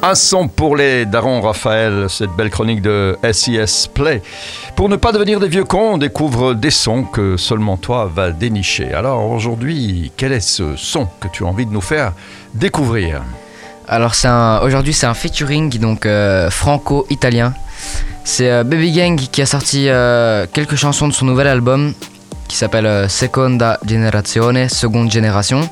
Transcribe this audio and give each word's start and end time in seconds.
Un 0.00 0.14
son 0.14 0.46
pour 0.46 0.76
les 0.76 1.06
darons 1.06 1.40
Raphaël, 1.40 2.06
cette 2.08 2.30
belle 2.30 2.50
chronique 2.50 2.82
de 2.82 3.18
SIS 3.32 3.88
Play. 3.92 4.22
Pour 4.76 4.88
ne 4.88 4.94
pas 4.94 5.10
devenir 5.10 5.40
des 5.40 5.48
vieux 5.48 5.64
cons, 5.64 5.94
on 5.94 5.98
découvre 5.98 6.54
des 6.54 6.70
sons 6.70 7.02
que 7.02 7.36
seulement 7.36 7.76
toi 7.76 8.08
vas 8.12 8.30
dénicher. 8.30 8.94
Alors 8.94 9.28
aujourd'hui, 9.28 10.12
quel 10.16 10.32
est 10.32 10.40
ce 10.40 10.76
son 10.76 11.08
que 11.18 11.26
tu 11.26 11.42
as 11.42 11.48
envie 11.48 11.66
de 11.66 11.72
nous 11.72 11.80
faire 11.80 12.12
découvrir? 12.54 13.22
Alors 13.88 14.12
aujourd'hui 14.62 14.92
c'est 14.92 15.06
un 15.06 15.14
featuring 15.14 15.76
donc 15.80 16.06
euh, 16.06 16.48
franco-italien. 16.48 17.52
C'est 18.22 18.50
euh, 18.50 18.62
Baby 18.62 18.92
Gang 18.92 19.16
qui 19.16 19.42
a 19.42 19.46
sorti 19.46 19.88
euh, 19.88 20.46
quelques 20.52 20.76
chansons 20.76 21.08
de 21.08 21.12
son 21.12 21.26
nouvel 21.26 21.48
album 21.48 21.92
qui 22.46 22.56
s'appelle 22.56 23.10
Seconda 23.10 23.80
Generazione, 23.84 24.68
seconde 24.68 25.10
génération. 25.10 25.68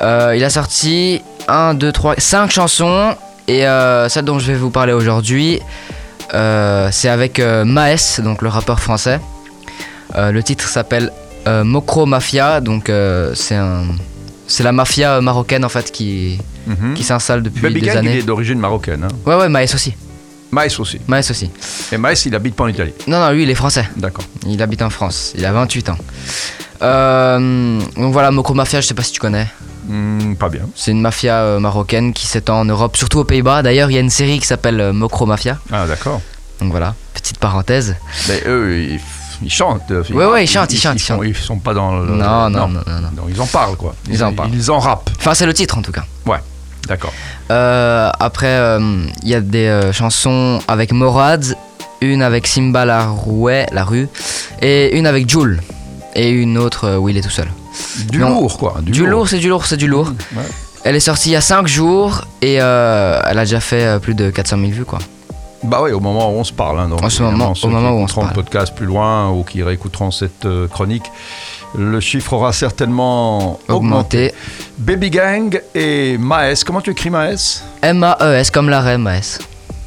Il 0.00 0.44
a 0.44 0.50
sorti 0.50 1.22
1, 1.48 1.74
2, 1.74 1.92
3, 1.92 2.14
5 2.18 2.50
chansons 2.50 3.14
et 3.48 3.66
euh, 3.66 4.08
celle 4.08 4.24
dont 4.24 4.38
je 4.38 4.52
vais 4.52 4.58
vous 4.58 4.70
parler 4.70 4.92
aujourd'hui, 4.92 5.60
euh, 6.34 6.88
c'est 6.92 7.08
avec 7.08 7.38
euh, 7.38 7.64
Maes, 7.64 8.20
donc 8.22 8.42
le 8.42 8.48
rappeur 8.48 8.80
français. 8.80 9.20
Euh, 10.16 10.32
le 10.32 10.42
titre 10.42 10.68
s'appelle 10.68 11.12
euh, 11.46 11.64
Mokro 11.64 12.06
Mafia, 12.06 12.60
donc 12.60 12.90
c'est 13.34 14.62
la 14.62 14.72
mafia 14.72 15.20
marocaine 15.20 15.64
en 15.64 15.68
fait 15.68 15.90
qui, 15.92 16.38
Mhm. 16.66 16.94
qui 16.94 17.04
s'installe 17.04 17.42
depuis 17.44 17.60
Baby 17.62 17.80
des 17.80 17.86
Gang, 17.86 17.94
il 17.94 17.98
années. 17.98 18.18
est 18.18 18.22
d'origine 18.22 18.58
marocaine. 18.58 19.04
Hein. 19.04 19.08
Ouais 19.24 19.36
ouais, 19.36 19.48
Maes 19.48 19.72
aussi, 19.74 19.94
Maïs 20.50 20.78
aussi. 20.80 21.00
Maes 21.06 21.30
aussi. 21.30 21.48
Et 21.92 21.96
Maïs, 21.96 22.24
il 22.26 22.34
habite 22.34 22.56
pas 22.56 22.64
en 22.64 22.68
Italie. 22.68 22.92
Non 23.06 23.20
non, 23.20 23.30
lui 23.30 23.44
il 23.44 23.50
est 23.50 23.54
français. 23.54 23.88
D'accord. 23.96 24.24
Il 24.48 24.60
habite 24.62 24.82
en 24.82 24.90
France. 24.90 25.32
Il 25.36 25.44
a 25.44 25.52
28 25.52 25.90
ans. 25.90 25.98
Donc 26.80 28.12
voilà, 28.12 28.30
Mokro 28.30 28.54
Mafia, 28.54 28.80
je 28.80 28.86
sais 28.86 28.94
pas 28.94 29.02
si 29.04 29.12
tu 29.12 29.20
connais. 29.20 29.46
Hmm, 29.88 30.34
pas 30.34 30.48
bien. 30.48 30.62
C'est 30.74 30.90
une 30.90 31.00
mafia 31.00 31.36
euh, 31.42 31.58
marocaine 31.60 32.12
qui 32.12 32.26
s'étend 32.26 32.60
en 32.60 32.64
Europe, 32.64 32.96
surtout 32.96 33.20
aux 33.20 33.24
Pays-Bas. 33.24 33.62
D'ailleurs, 33.62 33.90
il 33.90 33.94
y 33.94 33.98
a 33.98 34.00
une 34.00 34.10
série 34.10 34.38
qui 34.38 34.46
s'appelle 34.46 34.80
euh, 34.80 34.92
Mokro 34.92 35.26
Mafia. 35.26 35.58
Ah, 35.72 35.86
d'accord. 35.86 36.20
Donc 36.60 36.70
voilà, 36.70 36.94
petite 37.14 37.38
parenthèse. 37.38 37.96
Mais 38.28 38.42
eux, 38.46 38.80
ils, 38.80 39.00
ils 39.42 39.50
chantent. 39.50 39.90
Ouais, 40.10 40.24
ouais, 40.26 40.44
ils 40.44 40.48
chantent, 40.48 40.72
ils 40.72 40.78
chantent, 40.80 40.96
ils 40.96 40.98
font- 41.00 41.16
chantent. 41.16 41.24
Ils 41.26 41.36
sont 41.36 41.58
pas 41.58 41.74
dans 41.74 41.98
le. 41.98 42.06
Non, 42.06 42.48
non, 42.48 42.68
non, 42.68 42.68
non, 42.68 42.82
non. 42.86 43.08
Non, 43.16 43.22
ils 43.28 43.40
en 43.40 43.46
parlent, 43.46 43.76
quoi. 43.76 43.94
Ils 44.08 44.24
en 44.24 44.32
parlent. 44.32 44.50
Ils 44.52 44.70
en 44.70 44.78
rappent. 44.78 45.10
Enfin, 45.18 45.34
c'est 45.34 45.46
le 45.46 45.52
titre 45.54 45.76
en 45.78 45.82
tout 45.82 45.92
cas. 45.92 46.04
Ouais, 46.24 46.38
d'accord. 46.88 47.12
Euh, 47.50 48.10
après, 48.18 48.46
euh, 48.58 49.04
il 49.22 49.28
y 49.28 49.34
a 49.34 49.40
des 49.40 49.66
euh, 49.66 49.92
chansons 49.92 50.60
avec 50.66 50.92
Morad, 50.92 51.44
une 52.00 52.22
avec 52.22 52.46
Simba 52.46 52.84
la 52.86 53.06
Rouet, 53.06 53.66
la 53.72 53.84
rue, 53.84 54.08
et 54.62 54.96
une 54.96 55.06
avec 55.06 55.28
Jules, 55.28 55.60
et 56.14 56.30
une 56.30 56.56
autre 56.58 56.84
euh, 56.86 56.96
où 56.96 57.08
il 57.10 57.16
est 57.18 57.22
tout 57.22 57.30
seul. 57.30 57.48
Du 58.10 58.18
Non. 58.18 58.40
lourd, 58.40 58.58
quoi. 58.58 58.76
Du, 58.82 59.06
lourd, 59.06 59.28
c'est 59.28 59.38
du 59.38 59.48
lourd, 59.48 59.66
c'est 59.66 59.76
du 59.76 59.86
lourd. 59.88 60.12
Ouais. 60.34 60.42
Elle 60.84 60.94
est 60.96 61.00
sortie 61.00 61.30
il 61.30 61.32
y 61.32 61.36
a 61.36 61.40
5 61.40 61.66
jours 61.66 62.22
et 62.42 62.58
euh, 62.60 63.20
elle 63.26 63.38
a 63.38 63.44
déjà 63.44 63.60
fait 63.60 63.84
euh, 63.84 63.98
plus 63.98 64.14
de 64.14 64.30
400 64.30 64.56
000 64.58 64.70
vues 64.70 64.84
quoi. 64.84 64.98
Bah 65.64 65.80
oui, 65.82 65.90
au 65.90 65.98
moment 66.00 66.28
où 66.30 66.34
on 66.34 66.44
se 66.44 66.52
parle. 66.52 66.78
hein, 66.78 66.88
donc, 66.88 67.02
En 67.02 67.10
ce 67.10 67.22
moment- 67.24 67.54
ceux 67.56 67.66
au 67.66 67.70
qui 67.70 67.74
moment 67.74 67.90
où 67.90 67.94
on 68.02 68.06
se 68.06 68.12
écouteront 68.12 68.20
le 68.28 68.32
parle. 68.34 68.44
podcast 68.44 68.74
plus 68.74 68.86
loin 68.86 69.30
ou 69.30 69.42
qui 69.42 69.62
réécouteront 69.64 70.12
cette 70.12 70.44
euh, 70.44 70.68
chronique, 70.68 71.10
le 71.76 71.98
chiffre 71.98 72.34
aura 72.34 72.52
certainement 72.52 73.58
augmenté. 73.68 74.32
Baby 74.78 75.10
Gang 75.10 75.60
et 75.74 76.16
Maes. 76.18 76.62
Comment 76.64 76.80
tu 76.80 76.90
écris 76.90 77.10
Maes? 77.10 77.62
M-A-E-S 77.82 78.50
comme 78.52 78.68
l'arrêt 78.68 78.96
Maes. 78.98 79.38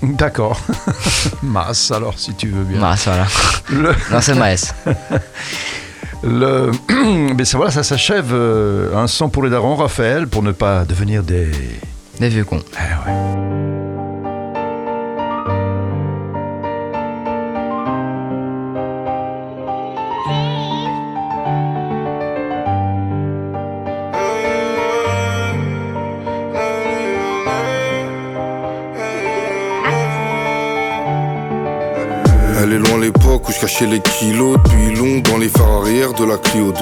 D'accord. 0.04 0.60
Mas, 1.44 1.92
alors, 1.92 2.16
si 2.18 2.34
tu 2.34 2.50
veux 2.50 2.64
bien. 2.64 2.80
Maes, 2.80 2.98
voilà. 3.06 3.26
Le, 3.70 3.92
Non, 4.12 4.20
c'est 4.22 4.34
Maes. 4.36 4.74
le, 6.24 6.72
mais 7.38 7.46
ça, 7.46 7.58
voilà, 7.58 7.72
ça 7.72 7.84
s'achève. 7.84 8.32
euh, 8.34 8.96
un 8.96 9.08
son 9.08 9.30
pour 9.30 9.44
les 9.44 9.50
darons, 9.50 9.76
Raphaël, 9.76 10.28
pour 10.28 10.44
ne 10.44 10.52
pas 10.52 10.86
devenir 10.86 11.24
des. 11.24 11.48
Des 12.20 12.28
vieux 12.30 12.44
cons. 12.44 12.62
Eh 12.74 13.10
ouais. 13.10 13.69
Elle 32.62 32.74
est 32.74 32.78
loin 32.78 33.00
l'époque 33.00 33.48
où 33.48 33.54
je 33.54 33.60
cachais 33.62 33.86
les 33.86 34.02
kilos 34.02 34.58
depuis 34.58 34.94
long 34.94 35.20
dans 35.20 35.38
les 35.38 35.48
phares 35.48 35.82
arrière 35.82 36.12
de 36.12 36.26
la 36.26 36.38
Clio 36.38 36.74
2. 36.74 36.80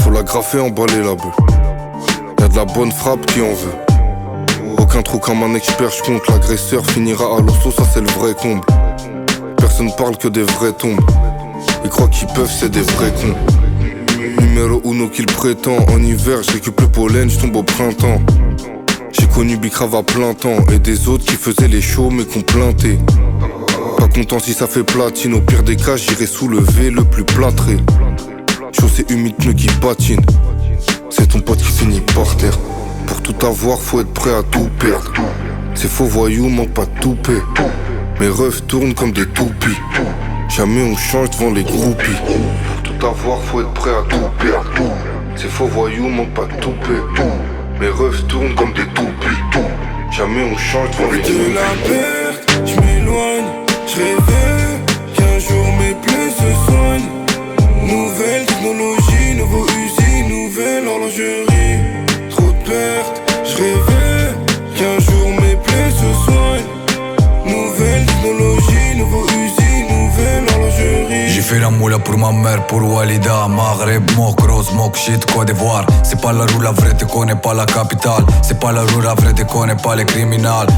Faut 0.00 0.10
la 0.10 0.22
graffer, 0.22 0.60
emballer 0.60 0.98
la 0.98 1.16
bœuf. 1.16 1.34
Y'a 2.38 2.46
de 2.46 2.54
la 2.54 2.64
bonne 2.64 2.92
frappe 2.92 3.26
qui 3.26 3.40
en 3.40 3.52
veut. 3.52 4.76
Aucun 4.78 5.02
trou 5.02 5.18
comme 5.18 5.42
un 5.42 5.54
expert, 5.54 5.90
je 5.90 6.32
l'agresseur 6.32 6.86
finira 6.86 7.24
à 7.38 7.40
l'hosto, 7.40 7.72
ça 7.72 7.82
c'est 7.92 8.02
le 8.02 8.10
vrai 8.10 8.34
comble. 8.40 8.64
Personne 9.56 9.90
parle 9.96 10.16
que 10.16 10.28
des 10.28 10.44
vrais 10.44 10.72
tombes. 10.72 11.00
Ils 11.82 11.90
croient 11.90 12.06
qu'ils 12.06 12.28
peuvent, 12.28 12.48
c'est 12.48 12.70
des 12.70 12.82
vrais 12.82 13.12
cons. 13.20 13.34
Numéro 14.40 14.80
uno 14.84 15.08
qu'il 15.08 15.26
prétend. 15.26 15.78
En 15.92 16.00
hiver, 16.00 16.38
je 16.44 16.52
le 16.52 16.88
pollen, 16.88 17.28
je 17.28 17.40
tombe 17.40 17.56
au 17.56 17.64
printemps. 17.64 18.20
J'ai 19.10 19.26
connu 19.26 19.56
Bicrave 19.56 19.96
à 19.96 20.04
plein 20.04 20.34
temps 20.34 20.58
et 20.72 20.78
des 20.78 21.08
autres 21.08 21.24
qui 21.24 21.34
faisaient 21.34 21.68
les 21.68 21.82
shows 21.82 22.10
mais 22.10 22.24
qu'on 22.24 22.42
planté. 22.42 22.98
Content 24.14 24.40
si 24.40 24.52
ça 24.52 24.66
fait 24.66 24.84
platine, 24.84 25.32
au 25.32 25.40
pire 25.40 25.62
des 25.62 25.74
cas 25.74 25.96
j'irai 25.96 26.26
soulever 26.26 26.90
le 26.90 27.02
plus 27.02 27.24
plâtré. 27.24 27.78
Chaussée 28.78 29.06
humide, 29.08 29.34
pneus 29.36 29.54
qui 29.54 29.68
patinent. 29.80 30.20
C'est 31.08 31.28
ton 31.28 31.40
pote 31.40 31.58
qui 31.58 31.72
finit 31.72 32.02
par 32.14 32.36
terre. 32.36 32.58
Pour 33.06 33.22
tout 33.22 33.46
avoir, 33.46 33.78
faut 33.78 34.02
être 34.02 34.12
prêt 34.12 34.34
à 34.34 34.42
tout 34.42 34.68
perdre. 34.78 35.12
Ces 35.74 35.88
faux 35.88 36.04
voyous 36.04 36.50
manquent 36.50 36.74
pas 36.74 36.84
de 36.84 37.00
toupet. 37.00 37.40
Mes 38.20 38.28
refs 38.28 38.66
tournent 38.66 38.92
comme 38.92 39.12
des 39.12 39.26
toupies. 39.26 39.80
Jamais 40.50 40.82
on 40.82 40.96
change 40.96 41.30
devant 41.30 41.50
les 41.50 41.64
groupies. 41.64 42.20
Pour 42.26 42.82
tout 42.82 43.06
avoir, 43.06 43.40
faut 43.40 43.62
être 43.62 43.72
prêt 43.72 43.90
à 43.90 44.02
tout 44.10 44.44
perdre. 44.44 44.92
Ces 45.36 45.48
faux 45.48 45.66
voyous 45.66 46.08
manquent 46.08 46.34
pas 46.34 46.44
de 46.44 46.60
toupet. 46.60 47.00
Mes 47.80 47.88
refs 47.88 48.26
tournent 48.28 48.54
comme 48.56 48.74
des 48.74 48.86
toupies. 48.94 49.40
Jamais 50.14 50.52
on 50.52 50.56
change 50.58 50.90
devant 50.90 51.12
les 51.12 51.20
groupies. 51.20 52.21
Je 53.96 54.51
horlogerie. 71.42 71.48
J'ai 71.48 71.48
fait 71.48 71.60
la 71.60 71.70
moula 71.70 71.98
pour 71.98 72.16
ma 72.18 72.30
mère, 72.32 72.66
pour 72.66 72.82
Walida 72.82 73.48
Maghreb, 73.48 74.10
Mokro, 74.16 74.62
Smoke 74.62 74.96
Shit, 74.96 75.24
Côte 75.32 75.48
d'Ivoire. 75.48 75.84
C'est 76.02 76.20
pas 76.20 76.32
la 76.32 76.44
rue, 76.44 76.62
la 76.62 76.70
vraie, 76.70 76.94
te 76.94 77.04
connais 77.04 77.34
pas 77.34 77.54
la 77.54 77.66
capitale 77.66 78.24
C'est 78.42 78.58
pas 78.58 78.72
la 78.72 78.82
rue, 78.82 79.02
la 79.02 79.14
vraie, 79.14 79.32
te 79.32 79.42
connais 79.42 79.76
pas 79.76 79.96
les 79.96 80.04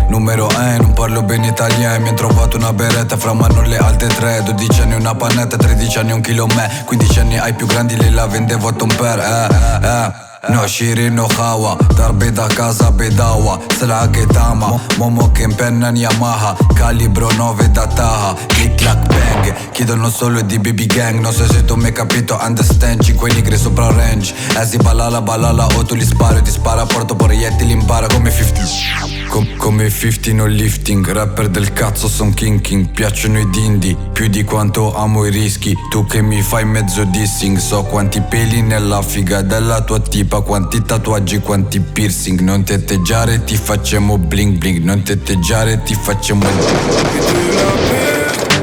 Numero 0.09 0.49
1, 0.59 0.79
non 0.79 0.95
parlo 0.95 1.23
bene 1.23 1.49
italiano. 1.49 2.03
Mi 2.03 2.11
ho 2.11 2.15
trovato 2.15 2.57
una 2.57 2.73
beretta 2.73 3.17
fra 3.17 3.35
mano 3.35 3.63
le 3.63 3.77
alte 3.77 4.07
tre. 4.07 4.43
12 4.43 4.83
anni 4.83 4.95
una 4.95 5.15
pannetta, 5.15 5.57
13 5.57 5.99
anni 5.99 6.13
un 6.13 6.23
chilo 6.23 6.47
me. 6.47 6.71
15 6.85 7.21
anni 7.21 7.39
ai 7.39 7.53
più 7.53 7.67
grandi, 7.67 7.97
le 7.97 8.11
la 8.11 8.27
vendevo 8.27 8.69
a 8.69 8.73
ton 8.73 8.89
père, 8.89 9.23
eh, 9.23 9.87
eh 9.87 10.33
نعشيرين 10.50 11.16
da 11.16 11.28
casa 11.28 12.31
دا 12.31 12.49
كازا 12.49 12.88
بداوة 12.88 13.60
سلعة 13.81 14.06
قدامة 14.06 14.81
مومو 14.99 15.32
كيم 15.32 15.50
بنن 15.50 15.97
ياماها 15.97 16.56
كاليبرو 16.78 17.31
نوفي 17.38 17.66
دا 17.66 17.84
تاها 17.84 18.37
كليك 18.50 18.83
لاك 18.83 19.09
بانج 19.09 19.54
Chiedono 19.75 20.10
solo 20.10 20.41
di 20.43 20.59
baby 20.59 20.87
gang 20.87 21.21
Non 21.21 21.33
so 21.33 21.47
se 21.47 21.65
tu 21.65 21.75
mi 21.77 21.84
hai 21.84 21.93
capito 21.93 22.38
understand 22.47 23.03
5 23.03 23.34
nigri 23.34 23.56
sopra 23.56 23.91
range 23.91 24.34
Eh 24.60 24.66
si 24.66 24.77
balala 24.77 25.21
balala 25.21 25.66
o 25.77 25.83
tu 25.83 25.94
li 25.94 26.04
sparo 26.04 26.41
Ti 26.43 26.50
spara 26.50 26.87
porto 26.87 27.15
proiettili 27.15 27.72
impara 27.72 28.06
come 28.06 28.31
50 28.31 29.24
Com- 29.29 29.57
come 29.57 29.91
50 29.91 30.33
no 30.33 30.47
lifting 30.47 31.07
Rapper 31.07 31.48
del 31.48 31.72
cazzo 31.72 32.09
son 32.09 32.34
king 32.34 32.60
king 32.60 32.89
Piacciono 32.91 33.39
i 33.39 33.48
dindi 33.51 33.97
Più 34.13 34.28
di 34.28 34.45
quanto 34.45 34.95
amo 34.95 35.25
i 35.25 35.31
rischi 35.31 35.77
Tu 35.91 36.07
che 36.07 36.22
mi 36.22 36.41
fai 36.43 36.65
mezzo 36.65 37.04
dissing 37.04 37.57
So 37.59 37.83
quanti 37.83 38.21
peli 38.21 38.63
nella 38.63 39.03
figa 39.03 39.43
della 39.43 39.83
tua 39.83 40.01
tipa 40.01 40.41
Quanti 40.43 40.83
tatuaggi, 40.83 41.41
quanti 41.41 41.81
piercing 41.81 42.41
Non 42.41 42.65
ti 42.65 42.72
atteggiare 42.72 43.45
ti 43.45 43.57
facciamo 43.57 44.19
bling 44.19 44.59
bling 44.59 44.83
Non 44.83 45.03
ti 45.03 45.13
atteggiare 45.13 45.83
ti 45.83 45.95
facciamo 45.95 46.45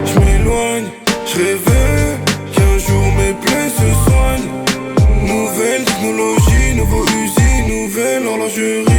je 0.05 0.19
m'éloigne. 0.19 0.91
Nouvelle 5.25 5.85
technologie, 5.85 6.73
nouveau 6.75 7.03
usine, 7.03 7.67
nouvelle 7.67 8.27
horlogerie. 8.27 8.90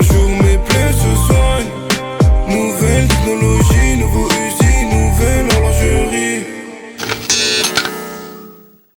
un 0.00 0.43